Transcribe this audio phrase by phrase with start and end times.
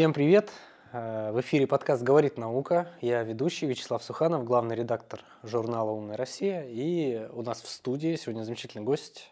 [0.00, 0.50] Всем привет!
[0.92, 2.88] Э, В эфире подкаст «Говорит наука».
[3.02, 6.64] Я ведущий Вячеслав Суханов, главный редактор журнала «Умная Россия».
[6.66, 9.30] И у нас в студии сегодня замечательный гость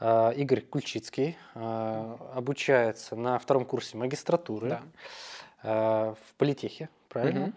[0.00, 1.38] э, Игорь Кульчицкий.
[1.54, 4.80] Э, Обучается на втором курсе магистратуры
[5.62, 6.16] Да.
[6.16, 7.40] в политехе, правильно?
[7.40, 7.54] Мгм.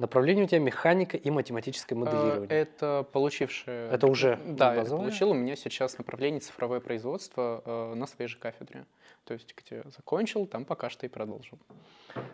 [0.00, 2.48] Направление у тебя механика и математическое Э, моделирование.
[2.48, 3.90] Это получившее...
[3.90, 5.04] Это уже Да, базовое?
[5.06, 5.30] получил.
[5.30, 8.86] У меня сейчас направление цифровое производство э, на своей же кафедре.
[9.24, 11.58] То есть где закончил, там пока что и продолжил.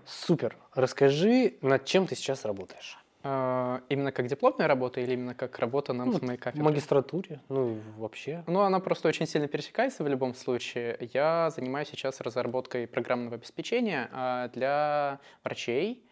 [0.05, 0.57] Супер!
[0.75, 2.99] Расскажи, над чем ты сейчас работаешь?
[3.25, 6.63] Э, Именно как дипломная работа или именно как работа на Ну, моей В кафедре?
[6.65, 8.45] магистратуре, ну и вообще.
[8.47, 10.97] Ну, она просто очень сильно пересекается в любом случае.
[11.13, 14.09] Я занимаюсь сейчас разработкой программного обеспечения
[14.55, 16.05] для врачей,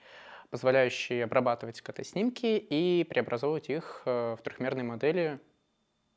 [0.55, 5.41] позволяющей обрабатывать КТ-снимки и преобразовывать их э, в трехмерные модели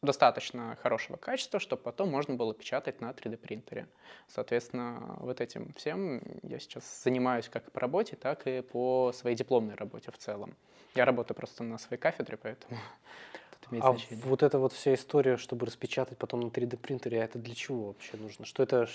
[0.03, 3.87] достаточно хорошего качества, чтобы потом можно было печатать на 3D-принтере.
[4.27, 9.73] Соответственно, вот этим всем я сейчас занимаюсь как по работе, так и по своей дипломной
[9.73, 10.55] работе в целом.
[10.93, 12.77] Я работаю просто на своей кафедре, поэтому
[13.71, 14.23] имеет А значение.
[14.23, 18.17] вот эта вот вся история, чтобы распечатать потом на 3D принтере, это для чего вообще
[18.17, 18.45] нужно?
[18.45, 18.85] Что это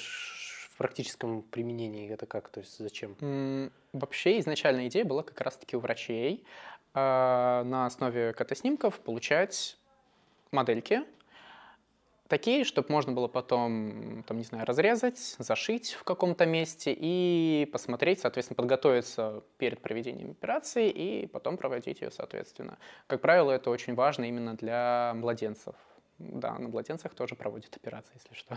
[0.72, 2.10] в практическом применении?
[2.10, 2.48] Это как?
[2.48, 3.70] То есть зачем?
[3.92, 6.44] Вообще изначальная идея была как раз-таки у врачей
[6.94, 9.76] а, на основе КТ-снимков получать
[10.50, 11.02] модельки,
[12.28, 18.20] такие, чтобы можно было потом, там, не знаю, разрезать, зашить в каком-то месте и посмотреть,
[18.20, 22.78] соответственно, подготовиться перед проведением операции и потом проводить ее, соответственно.
[23.06, 25.74] Как правило, это очень важно именно для младенцев.
[26.18, 28.56] Да, на младенцах тоже проводят операции, если что.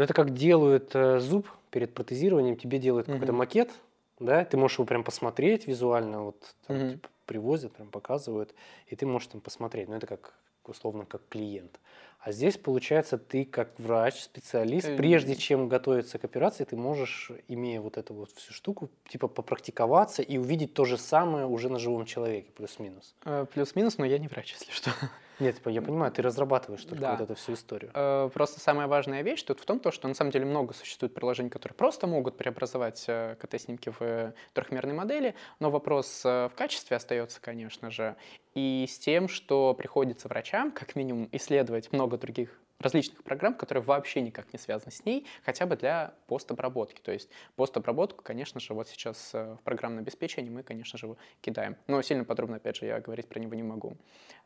[0.00, 3.38] Ну это как делают э, зуб перед протезированием, тебе делают какой-то Мгм.
[3.40, 3.70] макет,
[4.18, 6.90] да, ты можешь его прям посмотреть визуально, вот там, Мгм.
[6.92, 8.54] типа, привозят, прям показывают,
[8.86, 9.90] и ты можешь там посмотреть.
[9.90, 10.32] Ну это как
[10.64, 11.78] условно как клиент.
[12.22, 17.80] А здесь, получается, ты как врач, специалист, прежде чем готовиться к операции, ты можешь, имея
[17.80, 22.04] вот эту вот всю штуку, типа попрактиковаться и увидеть то же самое уже на живом
[22.04, 23.14] человеке, плюс-минус.
[23.24, 24.90] Э, Плюс-минус, но я не врач, если что.
[25.38, 27.12] Нет, типа, я понимаю, ты разрабатываешь только Да.
[27.12, 27.90] вот эту всю историю.
[27.94, 31.14] Э, Просто самая важная вещь тут в том, то, что на самом деле много существует
[31.14, 36.98] приложений, которые просто могут преобразовать э, КТ-снимки в трехмерные модели, но вопрос э, в качестве
[36.98, 38.16] остается, конечно же,
[38.54, 44.20] и с тем, что приходится врачам как минимум исследовать много других различных программ, которые вообще
[44.22, 47.00] никак не связаны с ней, хотя бы для постобработки.
[47.02, 51.16] То есть постобработку, конечно же, вот сейчас э, в программном обеспечении мы, конечно же, его
[51.42, 51.76] кидаем.
[51.86, 53.96] Но сильно подробно, опять же, я говорить про него не могу,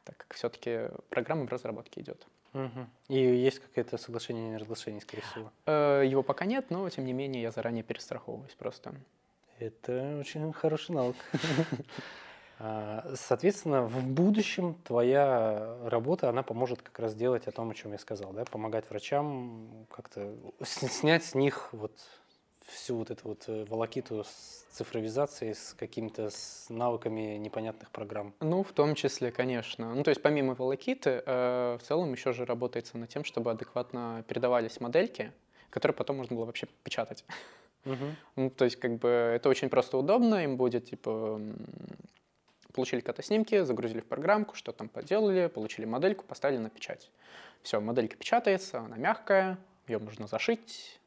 [0.05, 2.27] так как все-таки программа в разработке идет.
[2.53, 2.89] Мгм.
[3.09, 5.53] И есть какое-то соглашение о неразглашении, скорее всего.
[5.67, 8.95] Э, Его пока нет, но тем не менее я заранее перестраховываюсь просто.
[9.59, 11.17] Это очень хороший навык.
[12.59, 17.93] А, Соответственно, в будущем твоя работа, она поможет как раз делать о том, о чем
[17.93, 21.93] я сказал, да, помогать врачам как-то снять с них вот
[22.67, 26.31] всю вот эту вот э, волокиту с цифровизацией, с какими-то
[26.69, 28.35] навыками непонятных программ.
[28.41, 29.95] Ну, в том числе, конечно.
[29.95, 34.25] Ну, то есть помимо волокиты, э, в целом еще же работается над тем, чтобы адекватно
[34.27, 35.33] передавались модельки,
[35.71, 37.25] которые потом можно было вообще печатать.
[37.85, 38.17] Мгм.
[38.37, 41.39] Ну, то есть как бы это очень просто удобно, им будет типа
[42.75, 47.11] получили снимки, загрузили в программку, что там поделали, получили модельку, поставили на печать.
[47.63, 51.01] Все, моделька печатается, она мягкая, ее можно зашить.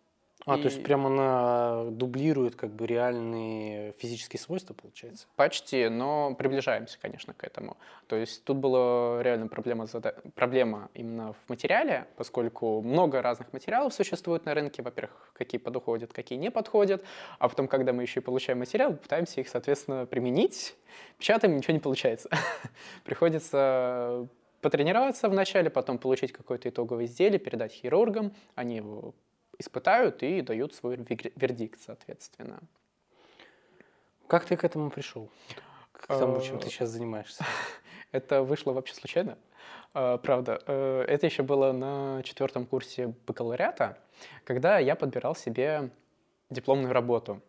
[0.45, 5.27] А, то есть И- прямо она дублирует как бы реальные физические свойства, получается?
[5.35, 7.75] Почти, но приближаемся, конечно, к этому.
[8.07, 9.87] То есть тут была реально проблема,
[10.35, 14.81] проблема именно в материале, поскольку много разных материалов существует на рынке.
[14.81, 17.03] Во-первых, какие подходят, какие не подходят.
[17.39, 20.75] А потом, когда мы еще и получаем материал, пытаемся их, соответственно, применить.
[21.17, 22.29] Печатаем, ничего не получается.
[23.03, 24.27] Приходится
[24.61, 28.33] потренироваться вначале, потом получить какое-то итоговое изделие, передать хирургам.
[28.55, 29.13] Они его
[29.59, 32.59] испытают и дают свой вер- вердикт, соответственно.
[34.27, 35.29] Как ты к этому пришел?
[35.91, 37.45] К тому, чем ты Э, сейчас занимаешься?
[38.11, 39.37] Это вышло вообще случайно.
[39.93, 43.97] А, Правда, э, это еще было на четвертом курсе бакалавриата,
[44.43, 45.89] когда я подбирал себе
[46.49, 47.41] дипломную работу.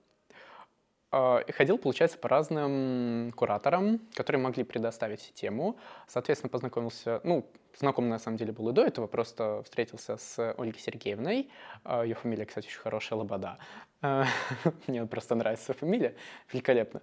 [1.11, 5.78] А, и Ходил, получается, по разным кураторам, которые могли предоставить тему.
[6.07, 7.47] Соответственно, познакомился, ну,
[7.78, 11.51] знаком на самом деле был и до этого, просто встретился с Ольгой Сергеевной.
[11.84, 13.59] А, Ее фамилия, кстати, очень хорошая, Лобода.
[14.03, 14.27] А,
[14.87, 16.15] Мне просто нравится фамилия,
[16.53, 17.01] великолепно.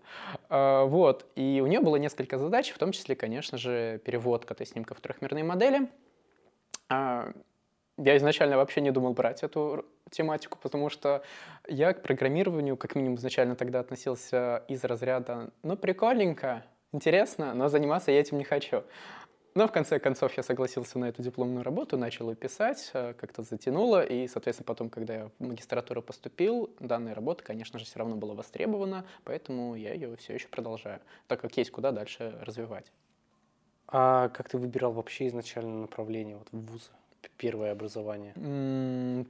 [0.50, 5.01] Вот, и у нее было несколько задач, в том числе, конечно же, перевод КТ-снимков в
[5.01, 5.90] трехмерные модели.
[6.90, 11.24] Я изначально вообще не думал брать эту тематику, потому что
[11.68, 18.12] я к программированию, как минимум, изначально тогда относился из разряда «ну, прикольненько, интересно, но заниматься
[18.12, 18.84] я этим не хочу».
[19.56, 23.42] Но в конце концов я согласился на эту дипломную работу, начал ее писать, э, как-то
[23.42, 28.18] затянуло, и, соответственно, потом, когда я в магистратуру поступил, данная работа, конечно же, все равно
[28.18, 32.92] была востребована, поэтому я ее все еще продолжаю, так как есть куда дальше развивать.
[33.88, 36.92] А как ты выбирал вообще изначально направление вот, в вузы?
[37.38, 38.33] Первое образование?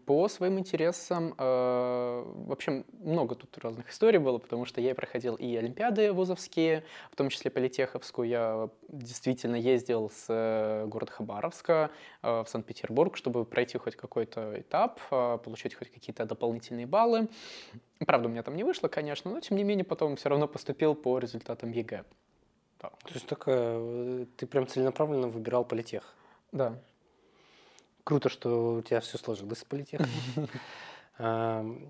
[0.06, 5.56] По своим интересам, э, вообще много тут разных историй было, потому что я проходил и
[5.56, 8.28] олимпиады вузовские, в том числе политеховскую.
[8.28, 15.00] Я действительно ездил с э, города Хабаровска э, в Санкт-Петербург, чтобы пройти хоть какой-то этап,
[15.10, 17.28] получить хоть какие-то дополнительные баллы.
[18.06, 20.96] Правда, у меня там не вышло, конечно, но тем не менее потом все равно поступил
[20.96, 22.04] по результатам ЕГЭ.
[22.80, 26.14] То есть такая, ты прям целенаправленно выбирал политех?
[26.52, 26.80] Да.
[28.06, 30.08] Круто, что у тебя все сложилось с политехом.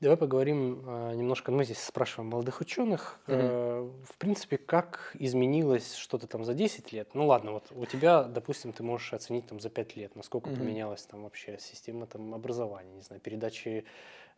[0.00, 3.68] Давай поговорим а, немножко, мы здесь спрашиваем молодых ученых, mm
[4.04, 7.10] в принципе, как изменилось что-то там за 10 лет?
[7.14, 11.02] Ну ладно, вот у тебя, допустим, ты можешь оценить там за 5 лет, насколько поменялась
[11.02, 13.84] там вообще система там образования, не знаю, передачи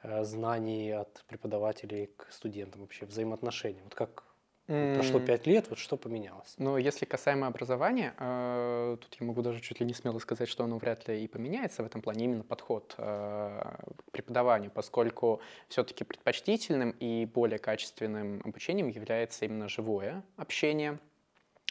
[0.03, 3.83] э, знаний от преподавателей к студентам, вообще взаимоотношения.
[3.85, 4.25] Вот как.
[4.71, 6.55] Прошло пять лет, вот что поменялось?
[6.57, 10.63] Ну, если касаемо образования, э, тут я могу даже чуть ли не смело сказать, что
[10.63, 13.75] оно вряд ли и поменяется в этом плане, именно подход э,
[14.07, 21.01] к преподаванию, поскольку все-таки предпочтительным и более качественным обучением является именно живое общение,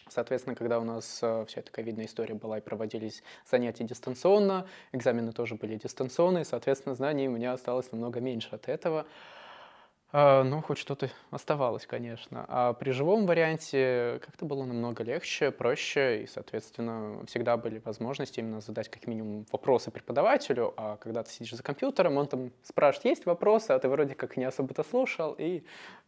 [0.10, 5.32] Соответственно, когда у нас э, вся эта ковидная история была и проводились занятия дистанционно, экзамены
[5.32, 9.06] тоже были дистанционные, соответственно, знаний у меня осталось намного меньше от этого.
[10.12, 12.46] Ну, хоть что-то оставалось, конечно.
[12.48, 18.60] А при живом варианте как-то было намного легче, проще, и, соответственно, всегда были возможности именно
[18.60, 23.26] задать как минимум вопросы преподавателю, а когда ты сидишь за компьютером, он там спрашивает, есть
[23.28, 25.64] вопросы, а ты вроде как не особо-то слушал, и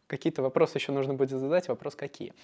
[0.08, 2.34] какие-то вопросы еще нужно будет задать, вопрос какие.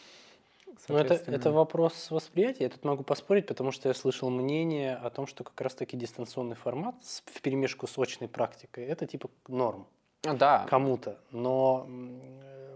[0.86, 2.64] Ну, это, это вопрос восприятия.
[2.64, 6.54] Я тут могу поспорить, потому что я слышал мнение о том, что как раз-таки дистанционный
[6.54, 9.86] формат в перемешку с очной практикой– это типа норм.
[10.24, 10.66] А, да.
[10.68, 11.18] кому-то.
[11.30, 11.86] Но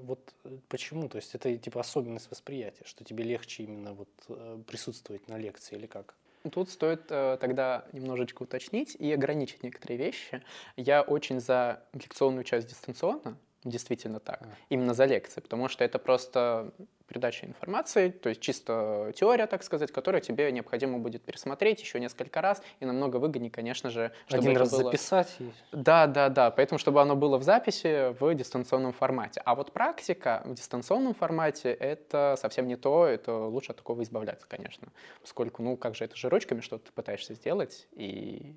[0.03, 0.35] вот
[0.69, 1.09] почему?
[1.09, 5.77] То есть это типа особенность восприятия, что тебе легче именно вот э, присутствовать на лекции
[5.77, 6.15] или как?
[6.51, 10.43] Тут стоит э, тогда немножечко уточнить и ограничить некоторые вещи.
[10.77, 16.73] Я очень за лекционную часть дистанционно, действительно так, именно за лекции, потому что это просто
[17.07, 22.41] передача информации, то есть чисто теория, так сказать, которую тебе необходимо будет пересмотреть еще несколько
[22.41, 24.85] раз, и намного выгоднее, конечно же, чтобы Один раз было...
[24.85, 25.37] записать.
[25.73, 29.43] Да, да, да, поэтому чтобы оно было в записи в дистанционном формате.
[29.45, 34.47] А вот практика в дистанционном формате— это совсем не то, это лучше от такого избавляться,
[34.49, 34.89] конечно,
[35.21, 38.55] поскольку, ну, как же, это же ручками что-то ты пытаешься сделать, и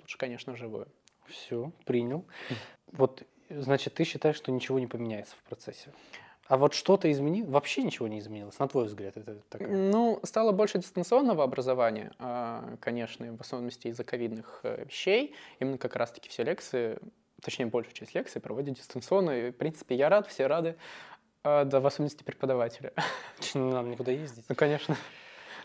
[0.00, 0.88] лучше, конечно, живую.
[1.26, 2.26] Все, принял.
[2.96, 5.90] Вот, значит, ты считаешь, что ничего не поменяется в процессе?
[6.46, 7.50] А вот что-то изменилось?
[7.50, 9.16] Вообще ничего не изменилось, на твой взгляд?
[9.16, 9.68] Это такая...
[9.68, 15.34] Ну, стало больше дистанционного образования, а, конечно, в особенности из-за ковидных э, вещей.
[15.58, 16.98] Именно как раз-таки все лекции,
[17.40, 19.30] точнее, большую часть лекций проводят дистанционно.
[19.30, 20.76] И, в принципе, я рад, все рады,
[21.42, 22.92] а, да, в особенности преподаватели.
[23.54, 24.44] Не надо никуда ездить.
[24.48, 24.96] Ну, конечно.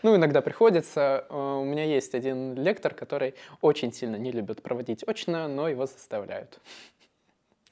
[0.02, 1.26] Ну, иногда приходится.
[1.28, 5.84] Э, у меня есть один лектор, который очень сильно не любит проводить очно, но его
[5.84, 6.58] заставляют.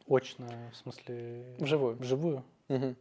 [0.09, 1.45] Очно, в смысле...
[1.59, 1.97] Вживую.
[1.97, 2.45] Вживую?
[2.69, 2.95] Угу.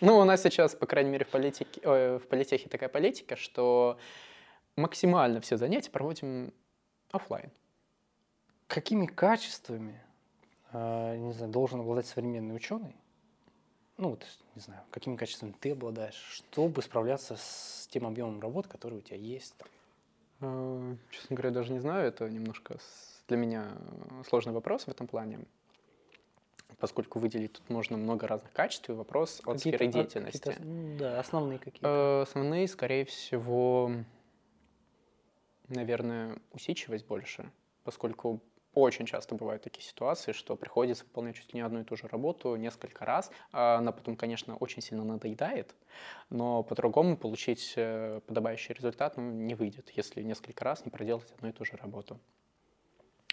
[0.00, 3.98] Ну, у нас сейчас, по крайней мере, в, политике, э, в политехе такая политика, что
[4.76, 6.52] максимально все занятия проводим
[7.10, 7.50] офлайн.
[8.68, 10.00] Какими качествами,
[10.72, 12.94] э, не знаю, должен обладать современный ученый?
[13.96, 18.98] Ну, вот, не знаю, какими качествами ты обладаешь, чтобы справляться с тем объемом работ, который
[18.98, 19.54] у тебя есть?
[19.56, 19.68] Там?
[20.40, 22.78] Э, честно говоря, даже не знаю, это немножко
[23.26, 23.72] для меня
[24.28, 25.40] сложный вопрос в этом плане
[26.78, 30.56] поскольку выделить тут можно много разных качеств, и вопрос от сферы деятельности.
[30.98, 31.88] Да, основные какие-то.
[31.88, 33.90] Э, основные, скорее всего,
[35.68, 37.50] наверное, усидчивость больше,
[37.84, 38.40] поскольку
[38.76, 42.08] очень часто бывают такие ситуации, что приходится выполнять чуть ли не одну и ту же
[42.08, 43.30] работу несколько раз.
[43.50, 45.74] А она потом, конечно, очень сильно надоедает,
[46.28, 51.48] но по-другому получить э, подобающий результат ну, не выйдет, если несколько раз не проделать одну
[51.48, 52.20] и ту же работу.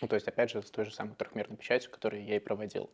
[0.01, 2.89] Ну, то есть, опять же, с той же самой трехмерной печатью, которую я и проводил.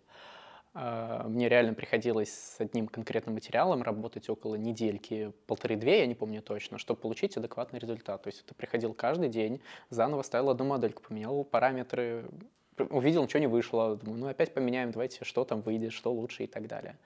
[0.74, 6.42] А, мне реально приходилось с одним конкретным материалом работать около недельки, полторы-две, я не помню
[6.42, 8.22] точно, чтобы получить адекватный результат.
[8.22, 12.30] То есть это приходил каждый день, заново ставил одну модельку, поменял параметры,
[12.78, 16.48] увидел, ничего не вышло, думаю, ну опять поменяем, давайте, что там выйдет, что лучше и
[16.48, 16.98] так далее.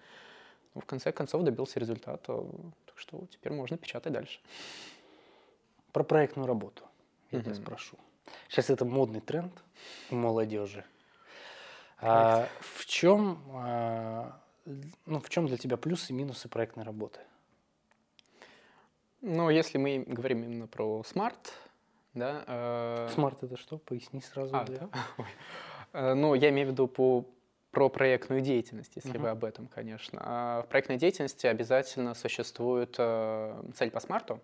[0.75, 2.45] Ну, в конце концов добился результата,
[2.85, 4.39] так что теперь можно печатать дальше.
[5.91, 6.83] Про проектную работу
[7.31, 7.43] я mm-hmm.
[7.43, 7.97] тебя спрошу.
[8.47, 9.53] Сейчас это модный тренд
[10.09, 10.85] у молодежи.
[11.99, 14.39] А, в чем, а,
[15.05, 17.19] ну, в чем для тебя плюсы и минусы проектной работы?
[19.21, 21.53] Ну, если мы говорим именно про смарт,
[22.13, 22.43] да.
[22.47, 23.09] Э...
[23.13, 23.77] Смарт это что?
[23.77, 24.55] Поясни сразу.
[24.55, 24.89] А, да?
[25.95, 27.23] Э, ну, я имею в виду по
[27.69, 29.19] про проектную деятельность, если uh-huh.
[29.19, 30.19] вы об этом, конечно.
[30.23, 34.39] А в проектной деятельности обязательно существует э, цель по смарту.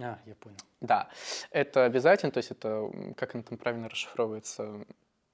[0.00, 0.56] А, я понял.
[0.80, 1.08] Да,
[1.50, 4.84] это обязательно, то есть это, как это там правильно расшифровывается,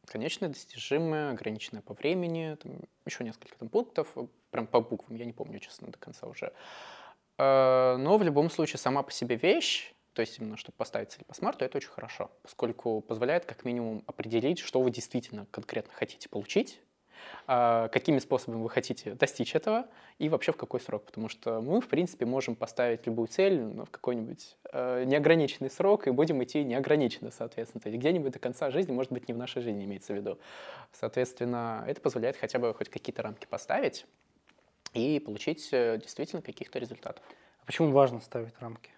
[0.06, 2.72] конечное достижимое, ограниченное по времени, там
[3.06, 4.14] еще несколько там пунктов,
[4.50, 6.52] прям по буквам, я не помню, честно, до конца уже.
[7.38, 11.24] Э, но в любом случае сама по себе вещь, то есть именно чтобы поставить цель
[11.24, 16.28] по смарту, это очень хорошо, поскольку позволяет как минимум определить, что вы действительно конкретно хотите
[16.28, 16.89] получить, а,
[17.46, 19.86] какими способами вы хотите достичь этого
[20.18, 21.04] и вообще в какой срок.
[21.04, 26.06] Потому что мы, в принципе, можем поставить любую цель ну, в какой-нибудь э, неограниченный срок
[26.06, 27.80] и будем идти неограниченно, соответственно.
[27.80, 30.38] То есть где-нибудь до конца жизни, может быть, не в нашей жизни имеется в виду.
[30.92, 34.06] Соответственно, это позволяет хотя бы хоть какие-то рамки поставить
[34.94, 37.24] и получить э, действительно каких-то результатов.
[37.62, 38.90] А почему важно ставить рамки?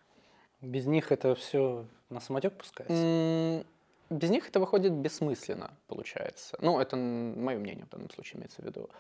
[0.61, 3.65] Без них это все на самотек пускается?
[4.13, 6.57] Без них это выходит бессмысленно, получается.
[6.61, 8.91] Ну, это мое мнение в данном случае имеется в виду.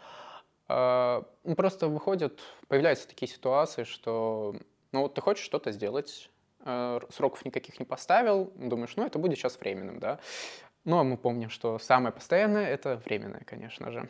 [0.69, 4.57] А, ну, просто выходят, появляются такие ситуации, что
[4.93, 9.39] ну вот ты хочешь что-то сделать, а, сроков никаких не поставил, думаешь, ну это будет
[9.39, 10.21] сейчас временным, да.
[10.85, 14.09] Ну а мы помним, что самое постоянное— это временное, конечно же.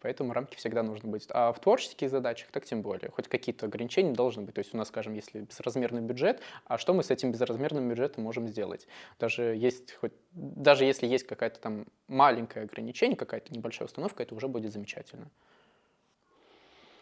[0.00, 1.26] Поэтому рамки всегда нужно быть.
[1.30, 3.10] А в творческих задачах так тем более.
[3.10, 4.54] Хоть какие-то ограничения должны быть.
[4.54, 8.24] То есть у нас, скажем, если безразмерный бюджет, а что мы с этим безразмерным бюджетом
[8.24, 8.86] можем сделать?
[9.18, 14.48] Даже, есть хоть, даже если есть какая-то там маленькое ограничение, какая-то небольшая установка, это уже
[14.48, 15.30] будет замечательно.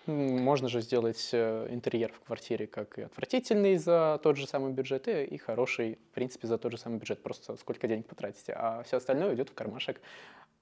[0.06, 5.06] Можно же сделать э, интерьер в квартире как и отвратительный за тот же самый бюджет,
[5.06, 7.22] и хороший, в принципе, за тот же самый бюджет.
[7.22, 8.54] Просто сколько денег потратите.
[8.54, 10.00] А все остальное идет в кармашек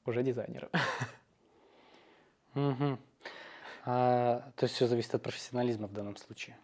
[0.05, 0.69] уже дизайнера.
[2.57, 2.99] Угу.
[3.85, 6.57] А, то есть все зависит от профессионализма в данном случае?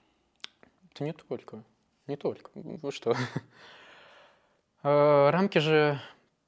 [0.90, 1.62] Это не только.
[2.06, 2.50] Не только.
[2.54, 3.14] Вы что?
[4.84, 6.00] А, рамки же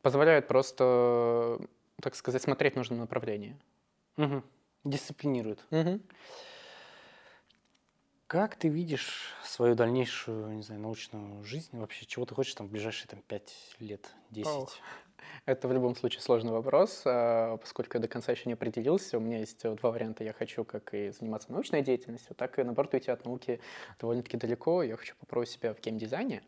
[0.03, 1.61] позволяют просто,
[2.03, 3.57] так сказать, смотреть в нужном направлении.
[4.17, 4.43] Угу.
[4.83, 5.65] Дисциплинируют.
[5.71, 6.01] Угу.
[8.27, 12.07] Как ты видишь свою дальнейшую, не знаю, научную жизнь вообще?
[12.07, 14.51] Чего ты хочешь там в ближайшие там, 5 лет, 10?
[14.51, 14.77] Ох.
[15.47, 19.19] Это в любом случае сложный вопрос, а, поскольку я до конца еще не определился.
[19.19, 20.25] У меня есть два варианта.
[20.25, 23.61] Я хочу как и заниматься научной деятельностью, так и, наоборот, уйти от науки
[24.01, 24.83] довольно-таки далеко.
[24.83, 26.43] Я хочу попробовать себя в геймдизайне.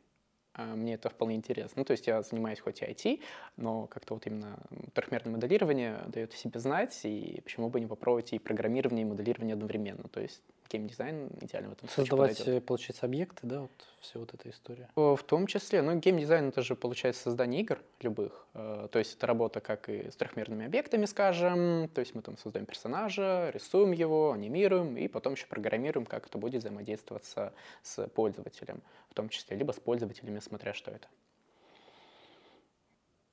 [0.55, 1.75] А, мне это вполне интересно.
[1.77, 3.21] Ну, то есть я занимаюсь хоть и IT,
[3.57, 4.59] но как-то вот именно
[4.95, 9.53] трехмерное моделирование дает о себе знать, и почему бы не попробовать и программирование, и моделирование
[9.53, 10.09] одновременно.
[10.09, 12.63] То есть геймдизайн идеально в этом Создавать, подойдет.
[12.63, 13.71] Э, получается, объекты, да, вот
[14.01, 14.89] все вот эта история?
[14.95, 19.27] В том числе, ну, геймдизайн это же, получается, создание игр любых, э, то есть это
[19.27, 24.33] работа как и с трехмерными объектами, скажем, то есть мы там создаем персонажа, рисуем его,
[24.33, 29.73] анимируем, и потом еще программируем, как это будет взаимодействоваться с пользователем, в том числе, либо
[29.73, 31.09] с пользователями, смотря что это.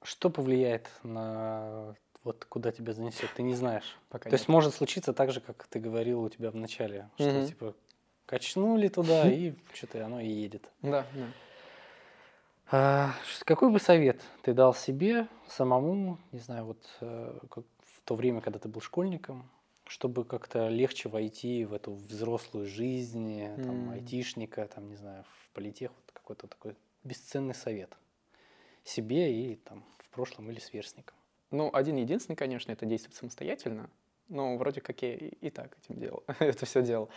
[0.03, 3.97] Что повлияет на вот куда тебя занесет, ты не знаешь.
[4.09, 4.39] Пока То нет.
[4.39, 7.47] есть может случиться так же, как ты говорил у тебя в начале, что mm-hmm.
[7.47, 7.75] типа
[8.25, 10.69] качнули туда и что-то оно и едет.
[10.81, 11.27] Да, да.
[12.71, 13.13] А,
[13.45, 18.57] какой бы совет ты дал себе самому, не знаю, вот э, в то время, когда
[18.57, 19.49] ты был школьником,
[19.85, 23.93] чтобы как-то легче войти в эту взрослую жизнь, там, mm.
[23.93, 27.95] айтишника, там, не знаю, в политех, вот какой-то такой бесценный совет
[28.83, 31.15] себе и там в прошлом или сверстникам.
[31.53, 33.89] Ну, один единственный, конечно, это действовать самостоятельно.
[34.27, 37.09] Но вроде как я и, так этим делал, это все делал.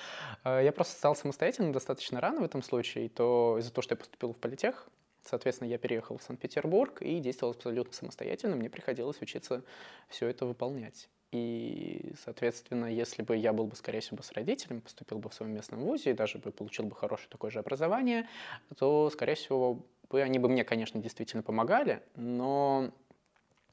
[0.45, 3.97] А, я просто стал самостоятельным достаточно рано в этом случае, то из-за того, что я
[3.97, 4.89] поступил в политех,
[5.25, 9.63] соответственно, я переехал в Санкт-Петербург и действовал абсолютно самостоятельно, мне приходилось учиться
[10.09, 11.09] все это выполнять.
[11.33, 15.55] И, соответственно, если бы я был бы, скорее всего, с родителями, поступил бы в своем
[15.55, 18.29] местном вузе и даже бы получил бы хорошее такое же образование,
[18.77, 22.93] то, скорее всего, бы они бы мне, конечно, действительно помогали, но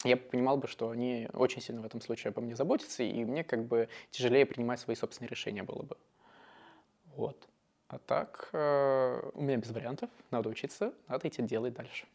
[0.04, 3.44] я понимал бы, что они очень сильно в этом случае обо мне заботятся, и мне
[3.44, 5.98] как бы тяжелее принимать свои собственные решения было бы.
[7.16, 7.48] Вот.
[7.88, 10.10] А так, э, у меня без вариантов.
[10.32, 12.08] Надо учиться, надо идти делать дальше.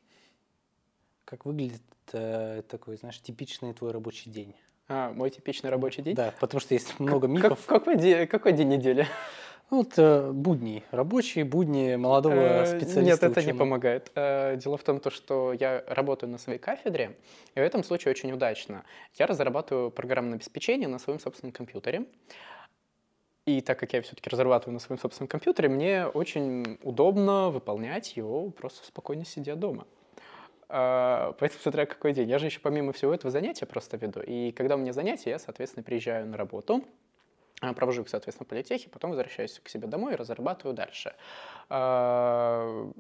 [1.25, 4.57] Как выглядит э, такой, знаешь, типичный твой рабочий день?
[4.88, 6.14] А, мой типичный рабочий день?
[6.14, 7.64] Да, потому что есть много мифов.
[7.66, 9.07] Как, какой, день, какой день недели?
[9.70, 13.00] Ну, вот э, будни, рабочие будни молодого э, специалиста.
[13.02, 13.52] Нет, это ученого.
[13.52, 14.10] не помогает.
[14.14, 17.16] Э, дело в том, что я работаю на своей кафедре,
[17.54, 18.84] и в этом случае очень удачно.
[19.18, 22.06] Я разрабатываю программное обеспечение на своем собственном компьютере.
[23.44, 28.50] И так как я все-таки разрабатываю на своем собственном компьютере, мне очень удобно выполнять его,
[28.50, 29.87] просто спокойно сидя дома.
[30.68, 32.28] Поэтому смотря какой день.
[32.28, 34.20] Я же еще помимо всего этого занятия просто веду.
[34.20, 36.84] И когда у меня занятия, я, соответственно, приезжаю на работу,
[37.61, 41.15] провожу их, соответственно, в политехе, потом возвращаюсь к себе домой и разрабатываю дальше.
[41.69, 42.91] А,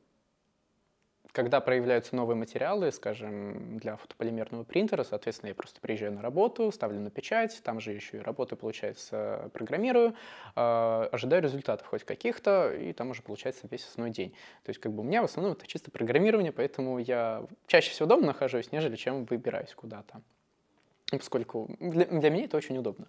[1.32, 7.00] когда проявляются новые материалы, скажем, для фотополимерного принтера, соответственно, я просто приезжаю на работу, ставлю
[7.00, 10.14] на печать, там же еще и работу, получается, программирую,
[10.56, 14.30] э, ожидаю результатов хоть каких-то, и там уже получается весь основной день.
[14.64, 18.08] То есть как бы у меня в основном это чисто программирование, поэтому я чаще всего
[18.08, 20.22] дома нахожусь, нежели чем выбираюсь куда-то.
[21.10, 23.06] Поскольку для, для меня это очень удобно.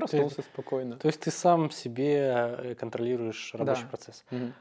[0.00, 0.96] Проснулся есть, спокойно.
[0.96, 3.88] То есть ты сам себе э, контролируешь рабочий Да.
[3.88, 4.24] процесс.
[4.30, 4.54] Мгм.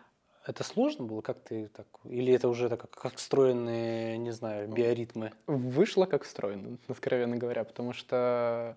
[0.46, 1.22] Это сложно было?
[1.22, 1.86] Как ты так?
[2.05, 5.31] Или это уже так, как встроенные, не знаю, биоритмы?
[5.48, 8.75] Вышло как встроено, откровенно говоря, потому что,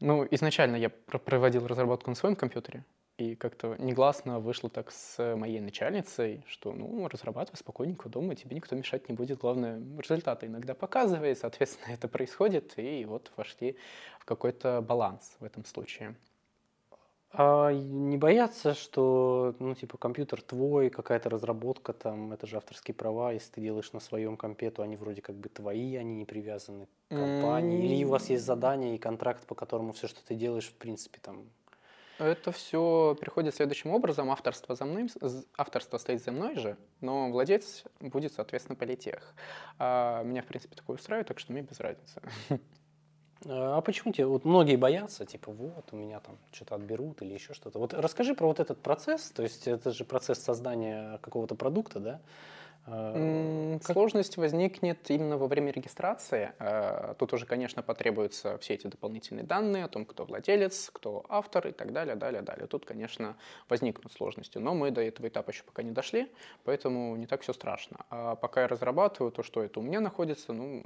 [0.00, 2.84] ну, изначально я пр- проводил разработку на своем компьютере,
[3.18, 8.76] и как-то негласно вышло так с моей начальницей, что, ну, разрабатывай спокойненько дома, тебе никто
[8.76, 13.76] мешать не будет, главное, результаты иногда показывай, соответственно, это происходит, и вот вошли
[14.20, 16.14] в какой-то баланс в этом случае.
[17.30, 23.32] А не бояться, что, ну, типа, компьютер твой, какая-то разработка там, это же авторские права,
[23.32, 26.86] если ты делаешь на своем компе, то они вроде как бы твои, они не привязаны
[26.86, 27.84] к компании.
[27.84, 31.18] Или у вас есть задание и контракт, по которому все, что ты делаешь, в принципе,
[31.20, 31.44] там...
[32.18, 34.30] Это все переходит следующим образом.
[34.30, 35.08] Авторство, за мной,
[35.56, 39.34] авторство стоит за мной же, но владелец будет, соответственно, политех.
[39.78, 42.20] А меня, в принципе, такое устраивает, так что мне без разницы.
[43.46, 47.54] А почему тебе, вот многие боятся, типа, вот, у меня там что-то отберут или еще
[47.54, 47.78] что-то.
[47.78, 52.20] Вот расскажи про вот этот процесс, то есть это же процесс создания какого-то продукта, да?
[52.90, 56.52] А, как- Сложность возникнет именно во время регистрации.
[56.58, 61.68] Э, Тут уже, конечно, потребуются все эти дополнительные данные о том, кто владелец, кто автор
[61.68, 62.66] и так далее, далее, далее.
[62.66, 63.36] Тут, конечно,
[63.68, 66.30] возникнут сложности, но мы до этого этапа еще пока не дошли,
[66.64, 68.04] поэтому не так все страшно.
[68.10, 70.82] А пока я разрабатываю то, что это у меня находится, ну,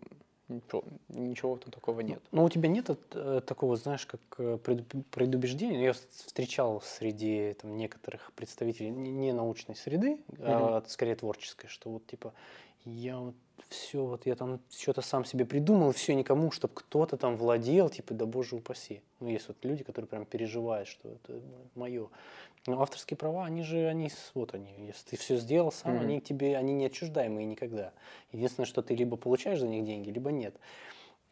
[0.53, 2.23] ничего, ничего там такого нет.
[2.33, 5.85] Но у тебя нет э, такого, знаешь, как э, пред- предубеждения?
[5.85, 12.33] Я встречал среди там, некоторых представителей не научной среды, а скорее творческой, что вот типа
[12.85, 13.35] я вот
[13.69, 18.15] все, вот я там что-то сам себе придумал, все никому, чтобы кто-то там владел, типа,
[18.15, 19.03] да боже упаси.
[19.21, 21.41] Ну, есть вот люди, которые прям переживают, что это
[21.75, 22.09] мое.
[22.67, 26.03] Но авторские права, они же, они, вот они, если ты все сделал сам, Мгм.
[26.03, 27.93] они тебе, они неотчуждаемые никогда.
[28.31, 30.57] Единственное, что ты либо получаешь за них деньги, либо нет.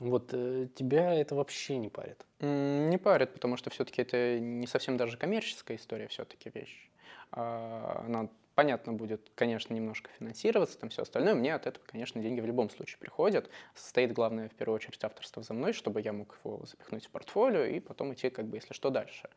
[0.01, 2.25] Вот э, тебя это вообще не парит.
[2.41, 6.91] Не парит, потому что все-таки это не совсем даже коммерческая история все-таки вещь.
[7.33, 11.35] А, Она, понятно, будет, конечно, немножко финансироваться, там все остальное.
[11.35, 13.51] Мне от этого, конечно, деньги в любом случае приходят.
[13.75, 17.65] Состоит, главное, в первую очередь, авторство за мной, чтобы я мог его запихнуть в портфолио
[17.65, 19.29] и потом идти, как бы, если что, дальше.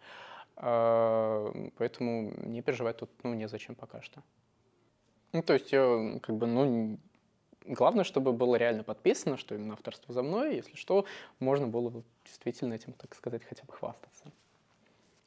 [0.56, 4.22] А, Поэтому не переживать тут, ну, незачем пока что.
[5.32, 6.98] Ну, то есть, я, как бы, ну,
[7.66, 11.06] Главное, чтобы было реально подписано, что именно авторство за мной, если что,
[11.40, 14.26] можно было бы действительно этим, так сказать, хотя бы хвастаться.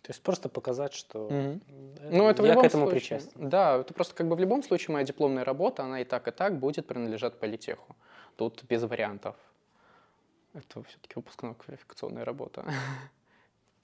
[0.03, 1.61] То есть просто показать, что Мгм.
[1.99, 3.19] э, Ну, это в я любом к этому случае.
[3.19, 3.49] причастен.
[3.49, 6.31] Да, это просто как бы в любом случае моя дипломная работа, она и так, и
[6.31, 7.97] так будет принадлежать политеху.
[8.37, 9.35] Тут без вариантов.
[10.53, 12.65] Это все-таки выпускная квалификационная работа.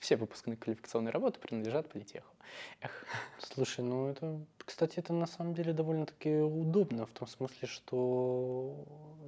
[0.02, 2.34] Все выпускные квалификационные работы принадлежат политеху.
[2.80, 3.06] Эх.
[3.38, 8.84] Слушай, ну это, кстати, это на самом деле довольно-таки удобно, в том смысле, что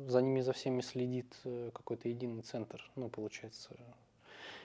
[0.09, 2.83] за ними за всеми следит э, какой-то единый центр.
[2.97, 3.71] Ну, получается,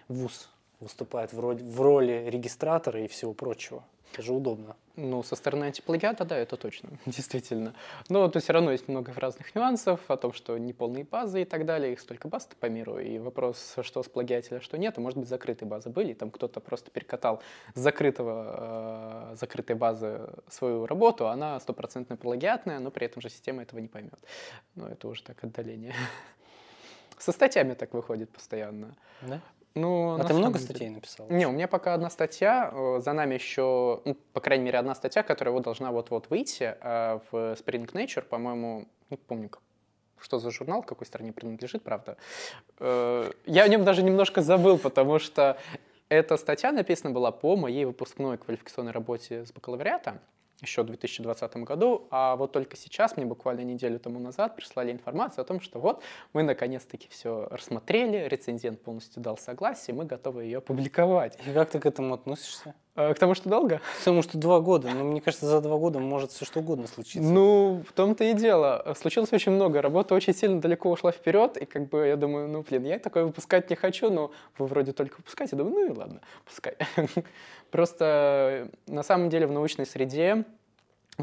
[0.07, 3.85] ВУЗ выступает в роли, в роли регистратора и всего прочего.
[4.13, 4.75] Это же удобно.
[4.95, 7.73] Ну, со стороны антиплагиата, да, это точно, действительно.
[8.09, 11.65] Но тут все равно есть много разных нюансов о том, что неполные базы и так
[11.65, 15.17] далее, их столько баз по миру, и вопрос, что с плагиателя, что нет, а может
[15.17, 17.41] быть, закрытые базы были, и там кто-то просто перекатал
[17.75, 23.61] с закрытого, э, закрытой базы свою работу, она стопроцентно плагиатная, но при этом же система
[23.61, 24.19] этого не поймет.
[24.75, 25.93] Ну, это уже так отдаление.
[27.17, 28.95] Со статьями так выходит постоянно.
[29.21, 29.39] Да?
[29.75, 31.27] Ну, А ты много деле- статей написал?
[31.29, 34.95] не, у меня пока одна статья, э, за нами еще, ну, по крайней мере, одна
[34.95, 39.61] статья, которая вот должна вот-вот выйти э, в Spring Nature, по-моему, не помню, как-
[40.19, 42.17] что за журнал, какой стране принадлежит, правда.
[42.79, 45.57] Э, Я о нем даже немножко забыл, потому что
[46.09, 50.19] эта статья написана была по моей выпускной квалификационной работе с бакалавриата
[50.61, 55.41] еще в 2020 году, а вот только сейчас, мне буквально неделю тому назад, прислали информацию
[55.41, 60.59] о том, что вот мы наконец-таки все рассмотрели, рецензент полностью дал согласие, мы готовы ее
[60.59, 61.37] опубликовать.
[61.45, 62.75] И как ты к этому относишься?
[62.99, 63.79] А, К тому, что долго?
[63.99, 67.21] Потому что два года, ну, мне кажется, за два года может все что угодно случиться.
[67.21, 68.93] Ну, в том-то и дело.
[68.99, 69.81] Случилось очень много.
[69.81, 73.23] Работа очень сильно далеко ушла вперед, и как бы я думаю, ну, блин, я такое
[73.23, 75.55] выпускать не хочу, но вы вроде только выпускаете.
[75.55, 76.75] Думаю, ну и ладно, пускай.
[77.71, 80.43] Просто э, на самом деле в научной среде,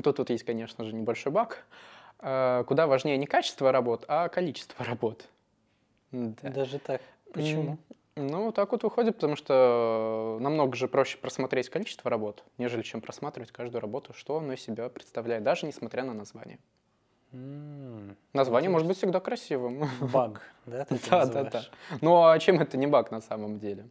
[0.02, 1.66] тут, тут есть, конечно же, небольшой баг,
[2.20, 5.26] э, куда важнее не качество работ, а количество работ.
[6.10, 6.48] Да.
[6.48, 7.02] Даже так.
[7.34, 7.76] Почему?
[8.16, 13.52] Ну, так вот выходит, потому что намного же проще просмотреть количество работ, нежели чем просматривать
[13.52, 16.58] каждую работу, что она из себя представляет, даже несмотря на название.
[18.32, 19.86] Название может быть всегда красивым.
[20.00, 20.86] Баг, да?
[21.10, 21.62] Да, да, да.
[22.00, 23.86] Ну, а чем это не баг на самом деле?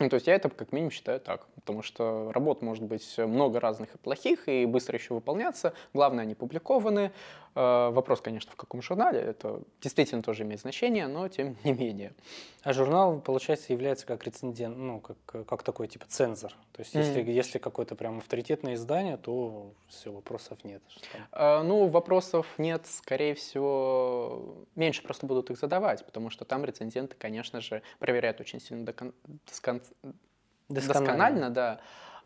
[0.00, 3.58] Ну, то есть я это как минимум считаю так, потому что работ может быть много
[3.60, 5.72] разных и плохих, и быстро еще выполняться.
[5.92, 7.10] Главное, они публикованы.
[7.54, 9.18] Э, Вопрос, конечно, в каком журнале.
[9.20, 12.12] Это действительно тоже имеет значение, но тем не менее.
[12.62, 16.52] А журнал, получается, является как рецензент, ну, как, как такой типа цензор.
[16.72, 17.30] То есть, если, Мгм.
[17.30, 20.82] если какое-то прям авторитетное издание, то все, вопросов нет.
[21.32, 27.16] Э, Ну, вопросов нет, скорее всего, меньше просто будут их задавать, потому что там рецензенты,
[27.18, 29.14] конечно же, проверяют очень сильно докон-
[29.46, 29.82] доскон-
[30.68, 31.80] досконально, да.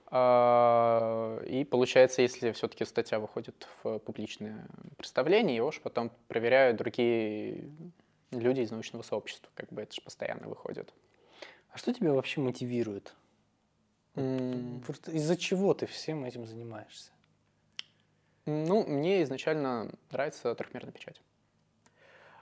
[0.07, 7.71] А, И получается, если все-таки статья выходит в публичное представление, его же потом проверяют другие
[8.31, 10.93] люди из научного сообщества, как бы это же постоянно выходит.
[11.71, 13.15] А что тебя вообще мотивирует?
[14.15, 17.11] Вот Из-за чего ты всем этим занимаешься?
[18.45, 21.23] Ну, мне изначально нравится трехмерная печать.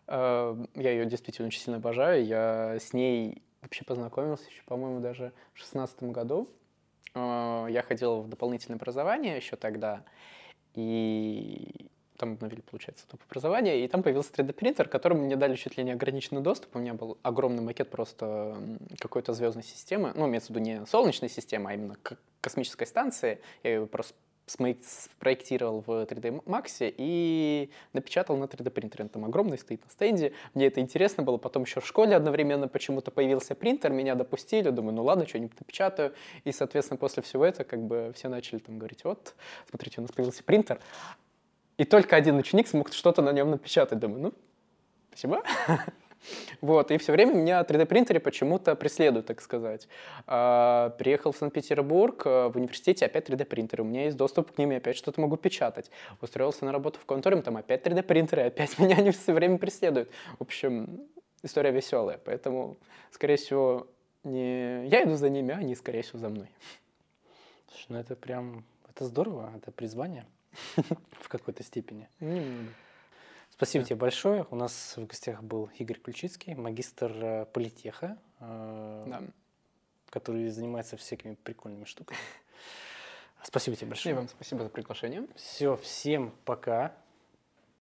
[0.07, 2.25] Э, Я ее действительно очень сильно обожаю.
[2.25, 6.49] Я с ней вообще познакомился еще, по-моему, даже в шестнадцатом году.
[7.15, 10.05] Э, Я ходил в дополнительное образование еще тогда,
[10.75, 15.85] и там обновили, получается, топ образование, и там появился 3D-принтер, которому мне дали чуть ли
[15.85, 16.77] не ограниченный доступ.
[16.77, 18.59] У меня был огромный макет просто
[18.99, 21.97] какой-то звездной системы, ну, имеется в виду не солнечной системы, а именно
[22.43, 23.41] космической станции.
[23.63, 24.15] Я ее просто
[24.51, 29.05] спроектировал в 3D Max и напечатал на 3D принтере.
[29.05, 30.33] Он там огромный стоит на стенде.
[30.55, 31.37] Мне это интересно было.
[31.37, 34.71] Потом еще в школе одновременно почему-то появился принтер, меня допустили.
[34.71, 36.15] Думаю, ну ладно, что-нибудь напечатаю.
[36.45, 39.35] И, соответственно, после всего этого как бы все начали там говорить, вот,
[39.69, 40.81] смотрите, у нас появился принтер.
[41.79, 43.99] И только один ученик смог что-то на нем напечатать.
[43.99, 44.33] Думаю, ну,
[45.11, 45.43] спасибо.
[46.61, 49.89] Вот, и все время меня 3D-принтеры почему-то преследуют, так сказать.
[50.27, 54.71] А, Приехал в Санкт-Петербург, а, в университете опять 3D-принтеры, у меня есть доступ к ним,
[54.71, 55.91] я опять что-то могу печатать.
[56.21, 60.11] Устроился на работу в конторе, там опять 3D-принтеры, опять меня они все время преследуют.
[60.39, 61.09] В общем,
[61.43, 62.77] история веселая, поэтому,
[63.11, 63.87] скорее всего,
[64.25, 66.49] не я иду за ними, а они, скорее всего, за мной.
[67.71, 70.27] Слушай, ну это прям, это здорово, это призвание
[70.77, 72.09] в какой-то степени.
[72.21, 72.73] Немного.
[73.61, 74.47] Спасибо тебе большое.
[74.51, 79.23] У нас в гостях был Игорь Ключицкий, магистр э, политеха, э, Да.
[80.09, 82.19] который занимается всякими прикольными штуками.
[83.43, 84.15] Спасибо тебе И большое.
[84.15, 85.27] вам спасибо за приглашение.
[85.37, 86.95] Все, всем пока.